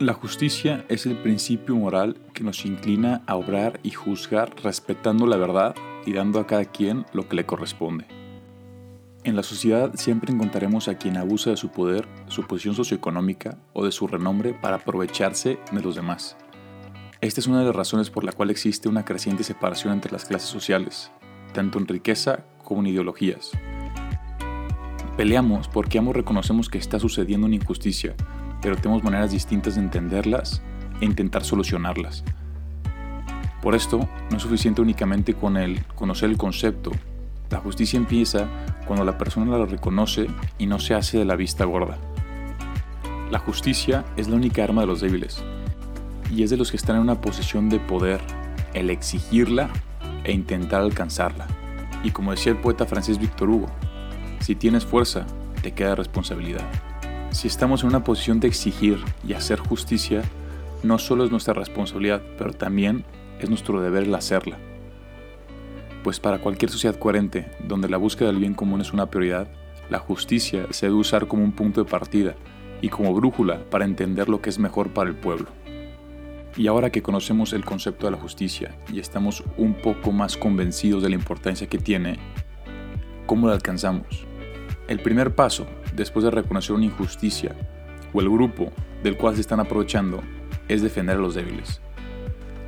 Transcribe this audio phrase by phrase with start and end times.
[0.00, 5.36] La justicia es el principio moral que nos inclina a obrar y juzgar respetando la
[5.36, 8.04] verdad y dando a cada quien lo que le corresponde.
[9.22, 13.84] En la sociedad siempre encontraremos a quien abusa de su poder, su posición socioeconómica o
[13.84, 16.36] de su renombre para aprovecharse de los demás.
[17.20, 20.24] Esta es una de las razones por la cual existe una creciente separación entre las
[20.24, 21.12] clases sociales,
[21.52, 23.52] tanto en riqueza como en ideologías.
[25.16, 28.16] Peleamos porque ambos reconocemos que está sucediendo una injusticia,
[28.64, 30.62] pero tenemos maneras distintas de entenderlas
[30.98, 32.24] e intentar solucionarlas.
[33.60, 36.90] Por esto, no es suficiente únicamente con el conocer el concepto.
[37.50, 38.48] La justicia empieza
[38.86, 41.98] cuando la persona la reconoce y no se hace de la vista gorda.
[43.30, 45.44] La justicia es la única arma de los débiles
[46.30, 48.22] y es de los que están en una posición de poder
[48.72, 49.68] el exigirla
[50.24, 51.46] e intentar alcanzarla.
[52.02, 53.66] Y como decía el poeta francés Victor Hugo,
[54.40, 55.26] si tienes fuerza,
[55.60, 56.64] te queda responsabilidad.
[57.34, 58.96] Si estamos en una posición de exigir
[59.26, 60.22] y hacer justicia,
[60.84, 63.04] no solo es nuestra responsabilidad, pero también
[63.40, 64.56] es nuestro deber el hacerla.
[66.04, 69.48] Pues para cualquier sociedad coherente, donde la búsqueda del bien común es una prioridad,
[69.90, 72.36] la justicia se debe usar como un punto de partida
[72.80, 75.48] y como brújula para entender lo que es mejor para el pueblo.
[76.56, 81.02] Y ahora que conocemos el concepto de la justicia y estamos un poco más convencidos
[81.02, 82.16] de la importancia que tiene,
[83.26, 84.24] ¿cómo la alcanzamos?
[84.86, 87.54] El primer paso, después de reconocer una injusticia
[88.12, 88.70] o el grupo
[89.02, 90.22] del cual se están aprovechando,
[90.68, 91.80] es defender a los débiles.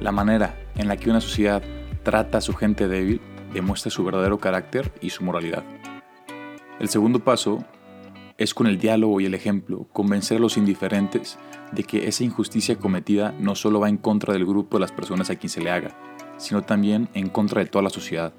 [0.00, 1.62] La manera en la que una sociedad
[2.02, 3.20] trata a su gente débil
[3.52, 5.64] demuestra su verdadero carácter y su moralidad.
[6.78, 7.64] El segundo paso
[8.38, 11.38] es con el diálogo y el ejemplo convencer a los indiferentes
[11.72, 15.30] de que esa injusticia cometida no solo va en contra del grupo de las personas
[15.30, 15.96] a quien se le haga,
[16.36, 18.34] sino también en contra de toda la sociedad.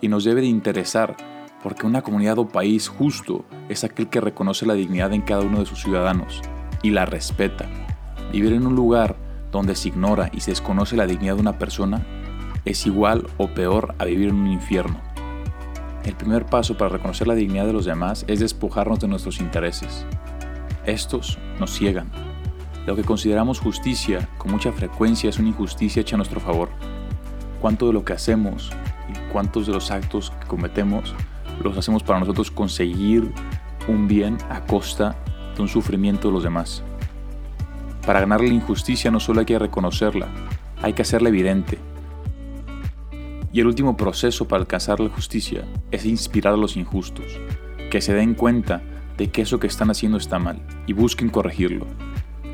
[0.00, 1.16] Y nos debe de interesar
[1.62, 5.60] porque una comunidad o país justo es aquel que reconoce la dignidad en cada uno
[5.60, 6.40] de sus ciudadanos
[6.82, 7.66] y la respeta.
[8.32, 9.16] Vivir en un lugar
[9.50, 12.06] donde se ignora y se desconoce la dignidad de una persona
[12.64, 15.00] es igual o peor a vivir en un infierno.
[16.04, 20.06] El primer paso para reconocer la dignidad de los demás es despojarnos de nuestros intereses.
[20.86, 22.10] Estos nos ciegan.
[22.86, 26.70] Lo que consideramos justicia con mucha frecuencia es una injusticia hecha a nuestro favor.
[27.60, 28.70] ¿Cuánto de lo que hacemos
[29.08, 31.14] y cuántos de los actos que cometemos
[31.62, 33.32] los hacemos para nosotros conseguir
[33.88, 35.16] un bien a costa
[35.56, 36.82] de un sufrimiento de los demás.
[38.06, 40.28] Para ganar la injusticia no solo hay que reconocerla,
[40.82, 41.78] hay que hacerla evidente.
[43.52, 47.26] Y el último proceso para alcanzar la justicia es inspirar a los injustos,
[47.90, 48.82] que se den cuenta
[49.16, 51.86] de que eso que están haciendo está mal y busquen corregirlo.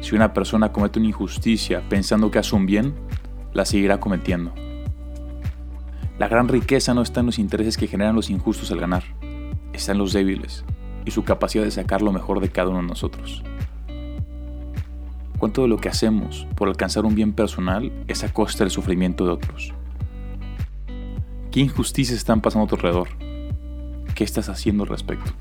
[0.00, 2.94] Si una persona comete una injusticia pensando que hace un bien,
[3.52, 4.52] la seguirá cometiendo.
[6.16, 9.02] La gran riqueza no está en los intereses que generan los injustos al ganar,
[9.72, 10.64] está en los débiles
[11.04, 13.42] y su capacidad de sacar lo mejor de cada uno de nosotros.
[15.38, 19.26] ¿Cuánto de lo que hacemos por alcanzar un bien personal es a costa del sufrimiento
[19.26, 19.74] de otros?
[21.50, 23.08] ¿Qué injusticias están pasando a tu alrededor?
[24.14, 25.32] ¿Qué estás haciendo al respecto?